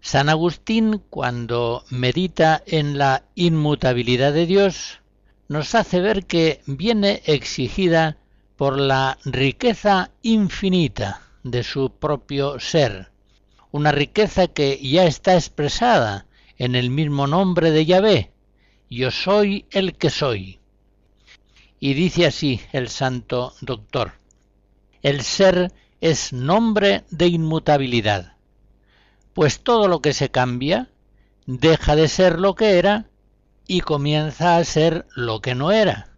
[0.00, 5.00] San Agustín, cuando medita en la inmutabilidad de Dios,
[5.48, 8.16] nos hace ver que viene exigida
[8.56, 13.10] por la riqueza infinita de su propio ser,
[13.70, 16.26] una riqueza que ya está expresada
[16.58, 18.32] en el mismo nombre de Yahvé,
[18.90, 20.58] yo soy el que soy.
[21.78, 24.12] Y dice así el santo doctor,
[25.02, 28.36] el ser es nombre de inmutabilidad,
[29.32, 30.90] pues todo lo que se cambia
[31.46, 33.06] deja de ser lo que era
[33.68, 36.15] y comienza a ser lo que no era.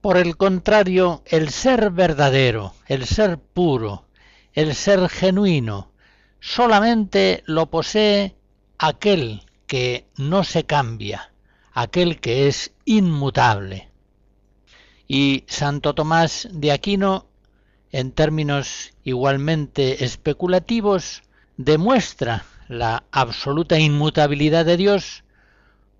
[0.00, 4.06] Por el contrario, el ser verdadero, el ser puro,
[4.54, 5.92] el ser genuino,
[6.40, 8.34] solamente lo posee
[8.78, 11.32] aquel que no se cambia,
[11.72, 13.90] aquel que es inmutable.
[15.06, 17.26] Y Santo Tomás de Aquino,
[17.92, 21.22] en términos igualmente especulativos,
[21.58, 25.24] demuestra la absoluta inmutabilidad de Dios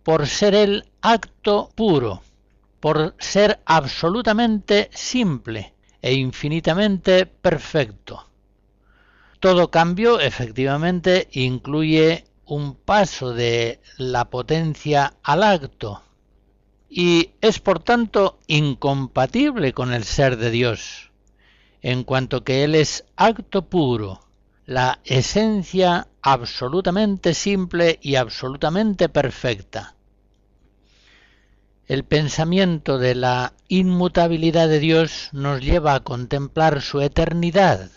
[0.03, 2.23] por ser el acto puro,
[2.81, 8.27] por ser absolutamente simple e infinitamente perfecto.
[9.39, 16.03] Todo cambio efectivamente incluye un paso de la potencia al acto
[16.91, 21.13] y es por tanto incompatible con el ser de Dios,
[21.83, 24.27] en cuanto que Él es acto puro,
[24.67, 29.95] la esencia absolutamente simple y absolutamente perfecta.
[31.91, 37.91] El pensamiento de la inmutabilidad de Dios nos lleva a contemplar su eternidad.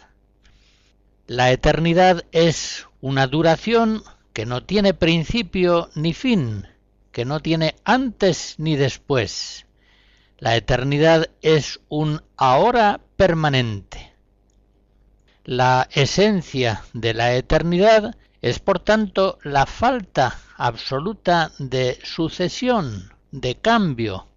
[1.27, 4.01] La eternidad es una duración
[4.33, 6.65] que no tiene principio ni fin,
[7.11, 9.67] que no tiene antes ni después.
[10.39, 14.15] La eternidad es un ahora permanente.
[15.43, 24.27] La esencia de la eternidad es por tanto la falta absoluta de sucesión, de cambio.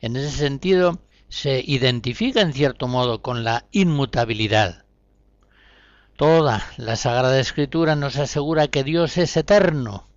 [0.00, 0.98] En ese sentido,
[1.28, 4.84] se identifica en cierto modo con la inmutabilidad.
[6.16, 10.08] Toda la Sagrada Escritura nos asegura que Dios es eterno.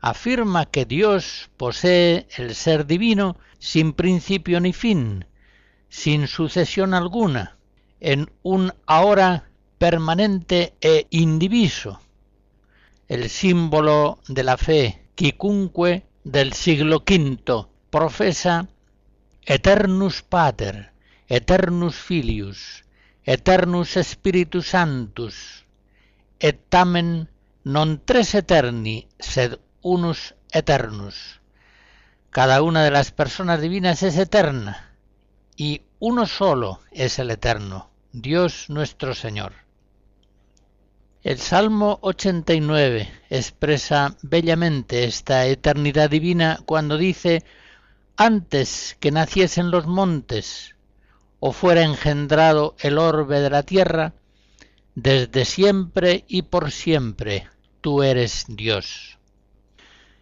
[0.00, 5.26] Afirma que Dios posee el ser divino sin principio ni fin,
[5.88, 7.58] sin sucesión alguna,
[7.98, 9.48] en un ahora
[9.78, 12.00] permanente e indiviso.
[13.08, 18.66] El símbolo de la fe, quicunque, del siglo V profesa
[19.44, 20.92] Eternus Pater,
[21.28, 22.84] Eternus Filius,
[23.24, 25.66] Eternus Spiritus Sanctus,
[26.40, 27.28] et tamen
[27.64, 31.40] non tres eterni, sed unus eternus.
[32.30, 34.96] Cada una de las personas divinas es eterna,
[35.56, 39.63] y uno solo es el eterno, Dios nuestro Señor.
[41.24, 47.44] El Salmo 89 expresa bellamente esta eternidad divina cuando dice,
[48.18, 50.76] antes que naciesen los montes
[51.40, 54.12] o fuera engendrado el orbe de la tierra,
[54.94, 57.48] desde siempre y por siempre
[57.80, 59.18] tú eres Dios.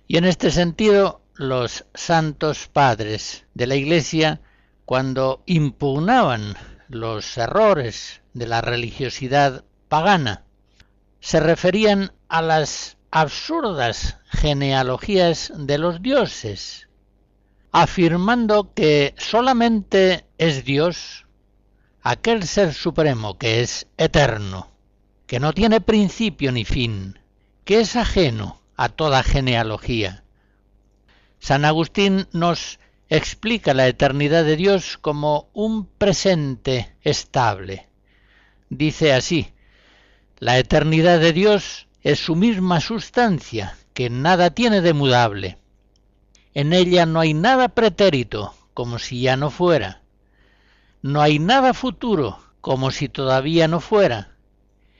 [0.06, 4.40] Y en este sentido, los santos padres de la Iglesia,
[4.84, 6.54] cuando impugnaban
[6.86, 10.44] los errores de la religiosidad pagana,
[11.22, 16.88] se referían a las absurdas genealogías de los dioses,
[17.70, 21.26] afirmando que solamente es Dios
[22.02, 24.72] aquel ser supremo que es eterno,
[25.28, 27.20] que no tiene principio ni fin,
[27.64, 30.24] que es ajeno a toda genealogía.
[31.38, 37.88] San Agustín nos explica la eternidad de Dios como un presente estable.
[38.70, 39.52] Dice así,
[40.42, 45.56] la eternidad de Dios es su misma sustancia, que nada tiene de mudable.
[46.52, 50.02] En ella no hay nada pretérito, como si ya no fuera.
[51.00, 54.34] No hay nada futuro, como si todavía no fuera.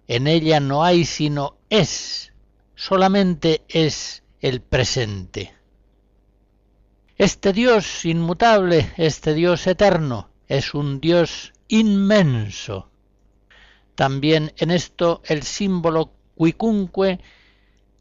[0.06, 2.32] En ella no hay sino es,
[2.76, 5.52] solamente es el presente.
[7.16, 12.91] Este Dios inmutable, este Dios eterno, es un Dios inmenso,
[13.94, 17.20] también en esto el símbolo quicunque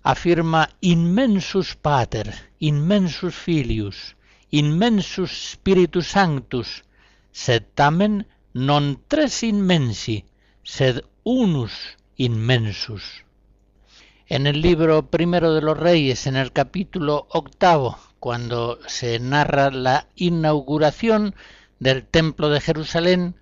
[0.04, 4.16] afirma inmensus pater, inmensus filius,
[4.50, 6.84] inmensus spiritus sanctus,
[7.32, 10.26] sed tamen non tres inmensi,
[10.64, 13.24] sed unus inmensus.
[14.28, 20.08] En el libro primero de los Reyes, en el capítulo octavo, cuando se narra la
[20.16, 21.36] inauguración
[21.80, 23.36] del Templo de Jerusalén,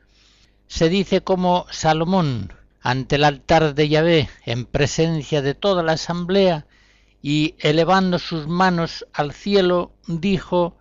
[0.70, 6.68] se dice como Salomón, ante el altar de Yahvé, en presencia de toda la asamblea,
[7.24, 10.78] y elevando sus manos al cielo, dijo,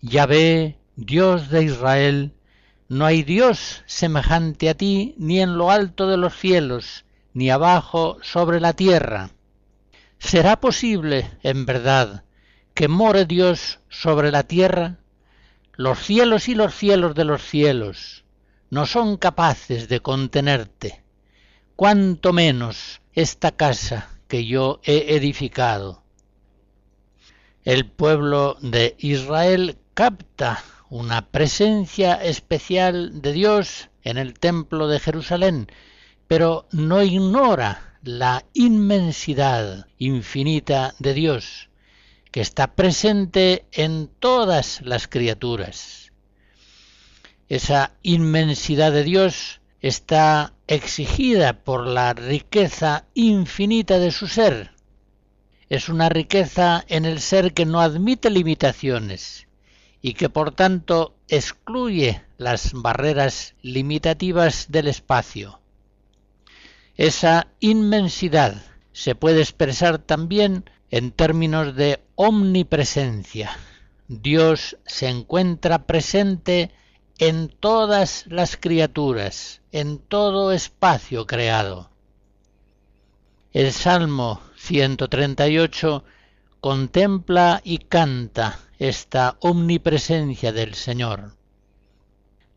[0.00, 2.32] Yahvé, Dios de Israel,
[2.88, 8.18] no hay Dios semejante a ti ni en lo alto de los cielos, ni abajo
[8.22, 9.30] sobre la tierra.
[10.20, 12.22] ¿Será posible, en verdad,
[12.74, 14.98] que more Dios sobre la tierra?
[15.72, 18.21] Los cielos y los cielos de los cielos
[18.72, 21.02] no son capaces de contenerte,
[21.76, 26.02] cuanto menos esta casa que yo he edificado.
[27.64, 35.66] El pueblo de Israel capta una presencia especial de Dios en el templo de Jerusalén,
[36.26, 41.68] pero no ignora la inmensidad infinita de Dios,
[42.30, 46.01] que está presente en todas las criaturas.
[47.52, 54.70] Esa inmensidad de Dios está exigida por la riqueza infinita de su ser.
[55.68, 59.48] Es una riqueza en el ser que no admite limitaciones
[60.00, 65.60] y que por tanto excluye las barreras limitativas del espacio.
[66.96, 73.50] Esa inmensidad se puede expresar también en términos de omnipresencia.
[74.08, 76.70] Dios se encuentra presente
[77.18, 81.90] en todas las criaturas, en todo espacio creado.
[83.52, 86.04] El Salmo 138
[86.60, 91.36] contempla y canta esta omnipresencia del Señor.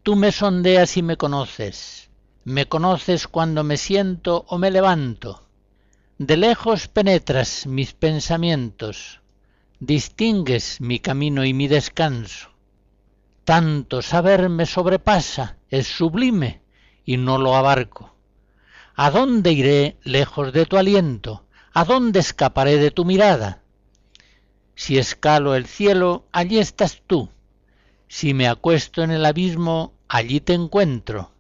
[0.04, 2.10] Tú me sondeas y me conoces,
[2.44, 5.48] me conoces cuando me siento o me levanto.
[6.18, 9.20] De lejos penetras mis pensamientos,
[9.80, 12.55] distingues mi camino y mi descanso.
[13.46, 16.64] Tanto saber me sobrepasa, es sublime,
[17.06, 18.16] y no lo abarco.
[18.96, 21.46] ¿A dónde iré lejos de tu aliento?
[21.72, 23.62] ¿A dónde escaparé de tu mirada?
[24.74, 27.30] Si escalo el cielo, allí estás tú.
[28.08, 31.32] Si me acuesto en el abismo, allí te encuentro.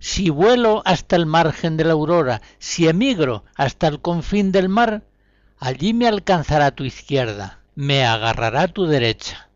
[0.00, 5.04] Si vuelo hasta el margen de la aurora, si emigro hasta el confín del mar,
[5.60, 9.51] allí me alcanzará tu izquierda, me agarrará tu derecha.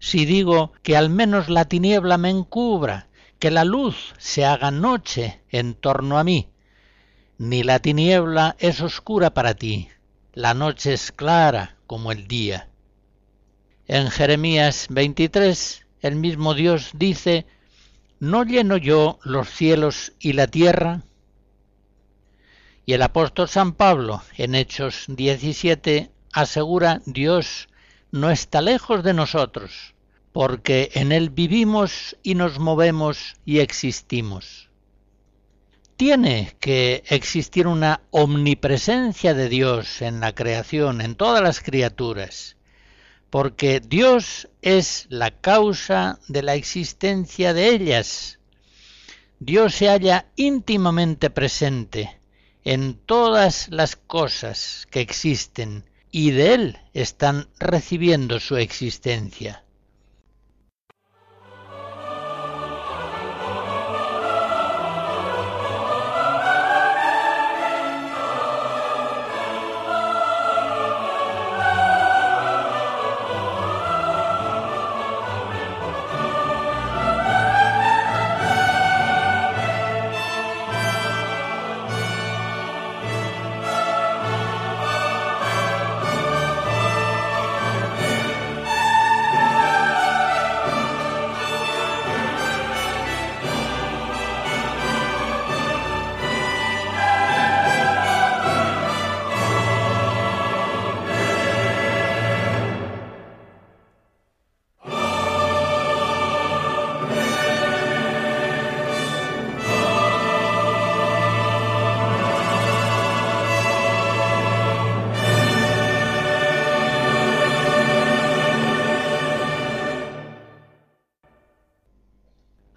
[0.00, 5.42] Si digo que al menos la tiniebla me encubra, que la luz se haga noche
[5.50, 6.48] en torno a mí,
[7.38, 9.88] ni la tiniebla es oscura para ti,
[10.32, 12.68] la noche es clara como el día.
[13.86, 17.46] En Jeremías 23 el mismo Dios dice,
[18.20, 21.02] ¿no lleno yo los cielos y la tierra?
[22.86, 27.68] Y el apóstol San Pablo en Hechos 17 asegura, Dios
[28.12, 29.94] no está lejos de nosotros,
[30.32, 34.70] porque en Él vivimos y nos movemos y existimos
[36.00, 42.56] tiene que existir una omnipresencia de Dios en la creación, en todas las criaturas,
[43.28, 48.38] porque Dios es la causa de la existencia de ellas.
[49.40, 52.18] Dios se halla íntimamente presente
[52.64, 59.64] en todas las cosas que existen y de Él están recibiendo su existencia.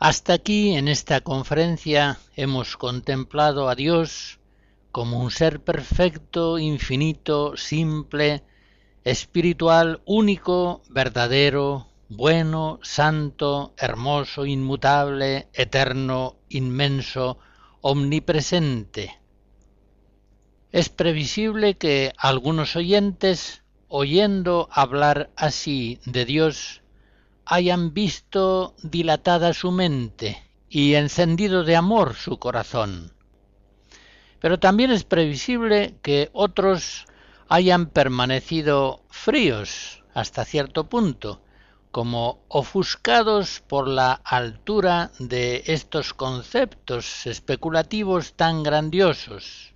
[0.04, 4.38] Hasta aquí en esta conferencia hemos contemplado a Dios
[4.91, 8.43] como un ser perfecto, infinito, simple,
[9.06, 17.38] espiritual, único, verdadero, bueno, santo, hermoso, inmutable, eterno, inmenso,
[17.80, 19.22] omnipresente,
[20.74, 26.82] Es previsible que algunos oyentes, oyendo hablar así de Dios,
[27.45, 33.13] hayan visto dilatada su mente y encendido de amor su corazón.
[34.39, 37.05] Pero también es previsible que otros
[37.47, 41.41] hayan permanecido fríos hasta cierto punto,
[41.91, 49.73] como ofuscados por la altura de estos conceptos especulativos tan grandiosos.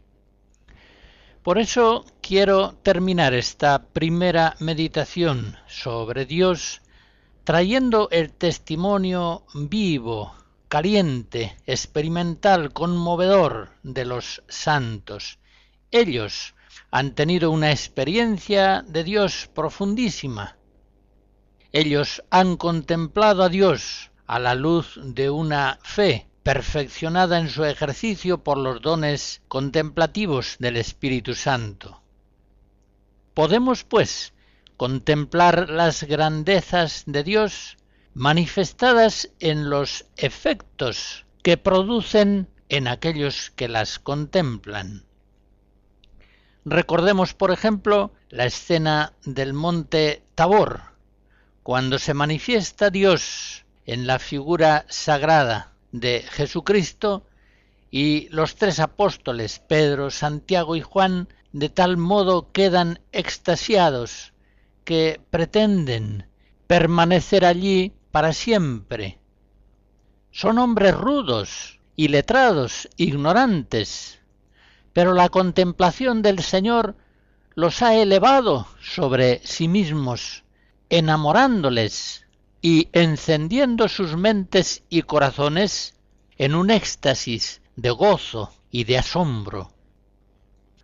[1.44, 6.82] Por eso quiero terminar esta primera meditación sobre Dios
[7.48, 10.36] trayendo el testimonio vivo,
[10.68, 15.40] caliente, experimental, conmovedor de los santos.
[15.90, 16.56] Ellos
[16.92, 20.58] han tenido una experiencia de Dios profundísima.
[21.72, 28.44] Ellos han contemplado a Dios a la luz de una fe perfeccionada en su ejercicio
[28.44, 32.02] por los dones contemplativos del Espíritu Santo.
[33.34, 34.34] Podemos, pues,
[34.78, 37.78] contemplar las grandezas de Dios
[38.14, 45.04] manifestadas en los efectos que producen en aquellos que las contemplan.
[46.64, 50.82] Recordemos, por ejemplo, la escena del monte Tabor,
[51.64, 57.26] cuando se manifiesta Dios en la figura sagrada de Jesucristo
[57.90, 64.34] y los tres apóstoles, Pedro, Santiago y Juan, de tal modo quedan extasiados
[64.88, 66.30] que pretenden
[66.66, 69.20] permanecer allí para siempre.
[70.32, 74.20] Son hombres rudos, y letrados, ignorantes,
[74.94, 76.96] pero la contemplación del Señor
[77.54, 80.46] los ha elevado sobre sí mismos,
[80.90, 82.26] enamorándoles
[82.62, 86.00] y encendiendo sus mentes y corazones
[86.38, 89.74] en un éxtasis de gozo y de asombro.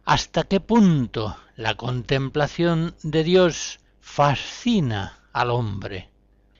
[0.04, 6.12] ¿Hasta qué punto la contemplación de Dios fascina al hombre,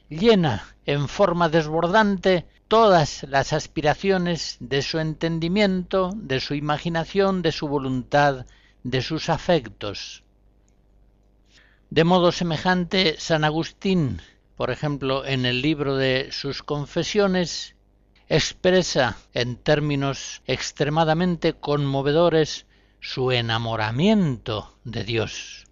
[0.10, 7.68] llena en forma desbordante todas las aspiraciones de su entendimiento, de su imaginación, de su
[7.68, 8.48] voluntad,
[8.84, 10.24] de sus afectos.
[11.92, 14.22] De modo semejante, San Agustín,
[14.56, 17.76] por ejemplo, en el libro de sus confesiones,
[18.30, 22.66] expresa en términos extremadamente conmovedores
[23.00, 25.63] su enamoramiento de Dios.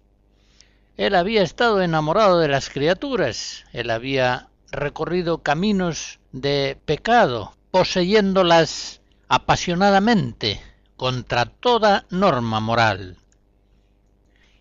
[0.98, 10.60] Él había estado enamorado de las criaturas, él había recorrido caminos de pecado, poseyéndolas apasionadamente
[10.96, 13.16] contra toda norma moral.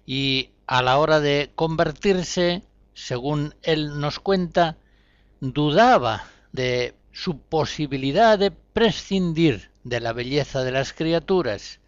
[0.05, 2.63] Y a la hora de convertirse,
[2.93, 4.77] según él nos cuenta,
[5.41, 6.23] dudaba
[6.53, 11.82] de su posibilidad de prescindir de la belleza de las criaturas.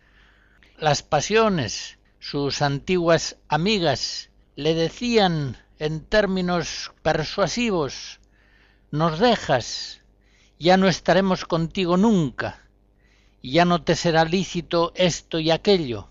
[0.78, 8.20] Las pasiones, sus antiguas amigas le decían en términos persuasivos,
[8.92, 10.02] nos dejas,
[10.60, 12.70] ya no estaremos contigo nunca,
[13.42, 16.08] ya no te será lícito esto y aquello.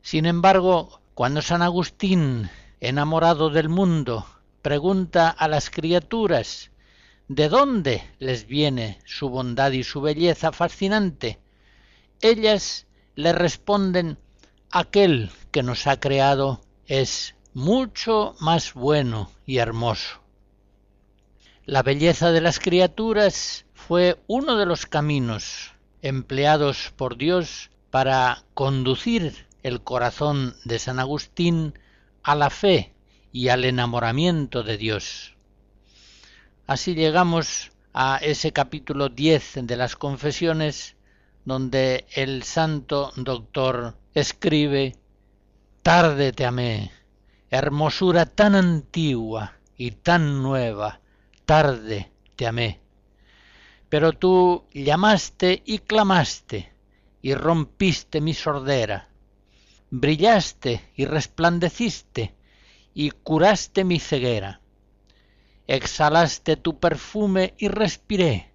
[0.00, 2.50] Sin embargo, cuando San Agustín,
[2.80, 4.26] enamorado del mundo,
[4.62, 6.70] pregunta a las criaturas
[7.28, 11.38] de dónde les viene su bondad y su belleza fascinante,
[12.22, 14.18] ellas le responden
[14.70, 20.20] aquel que nos ha creado es mucho más bueno y hermoso.
[21.64, 25.72] La belleza de las criaturas fue uno de los caminos
[26.02, 31.78] empleados por Dios para conducir el corazón de San Agustín
[32.22, 32.94] a la fe
[33.32, 35.34] y al enamoramiento de Dios.
[36.66, 40.96] Así llegamos a ese capítulo 10 de las confesiones
[41.44, 44.96] donde el santo doctor escribe
[45.82, 46.92] Tarde te amé,
[47.50, 51.00] hermosura tan antigua y tan nueva,
[51.44, 52.78] tarde te amé.
[53.88, 56.72] Pero tú llamaste y clamaste,
[57.20, 59.08] y rompiste mi sordera,
[59.90, 62.36] brillaste y resplandeciste,
[62.94, 64.60] y curaste mi ceguera.
[65.66, 68.52] Exhalaste tu perfume y respiré,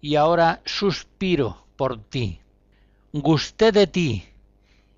[0.00, 2.40] y ahora suspiro por ti.
[3.12, 4.24] Gusté de ti,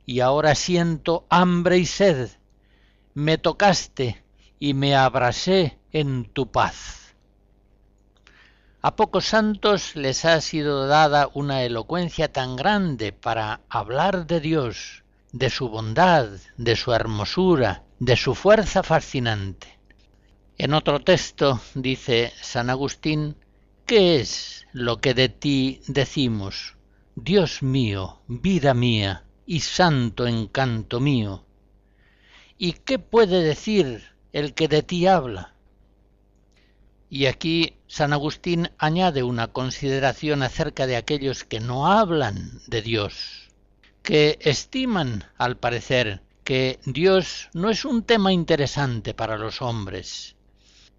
[0.08, 2.30] y ahora siento hambre y sed.
[3.12, 4.24] Me tocaste
[4.58, 7.14] y me abrasé en tu paz.
[8.80, 15.04] A pocos santos les ha sido dada una elocuencia tan grande para hablar de Dios,
[15.32, 19.78] de su bondad, de su hermosura, de su fuerza fascinante.
[20.56, 23.36] En otro texto dice San Agustín,
[23.84, 26.76] ¿qué es lo que de ti decimos?
[27.14, 31.42] Dios mío, vida mía, y santo encanto mío.
[32.58, 34.02] ¿Y qué puede decir
[34.34, 35.54] el que de ti habla?
[37.08, 43.48] Y aquí San Agustín añade una consideración acerca de aquellos que no hablan de Dios,
[44.02, 50.36] que estiman, al parecer, que Dios no es un tema interesante para los hombres.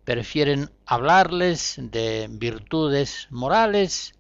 [0.06, 4.16] Prefieren hablarles de virtudes morales,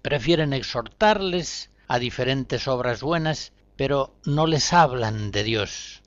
[0.00, 6.02] prefieren exhortarles a diferentes obras buenas, pero no les hablan de Dios.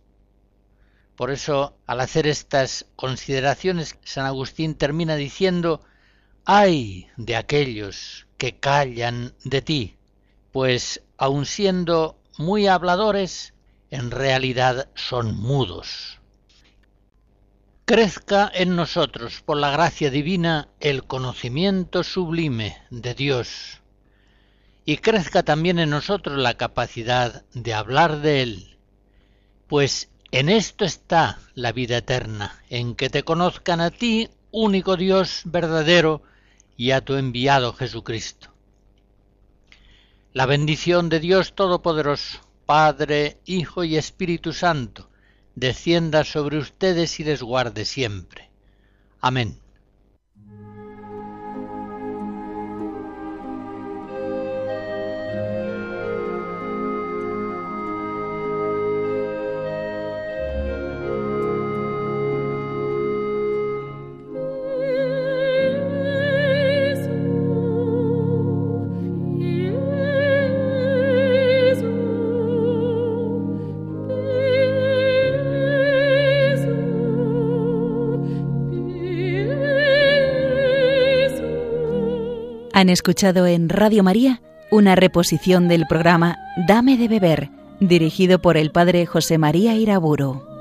[1.18, 5.82] Por eso, al hacer estas consideraciones, San Agustín termina diciendo,
[6.46, 9.98] ay de aquellos que callan de ti,
[10.54, 13.54] pues aun siendo muy habladores,
[13.92, 16.22] en realidad son mudos.
[17.84, 23.83] Crezca en nosotros, por la gracia divina, el conocimiento sublime de Dios,
[24.86, 28.78] y crezca también en nosotros la capacidad de hablar de Él,
[29.68, 35.42] pues en esto está la vida eterna, en que te conozcan a ti, único Dios
[35.46, 36.24] verdadero,
[36.76, 38.50] y a tu enviado Jesucristo.
[40.34, 45.10] La bendición de Dios Todopoderoso, Padre, Hijo y Espíritu Santo,
[45.56, 48.50] descienda sobre ustedes y les guarde siempre.
[49.22, 49.63] Amén.
[82.84, 88.72] Han escuchado en Radio María una reposición del programa Dame de beber, dirigido por el
[88.72, 90.53] padre José María Iraburo.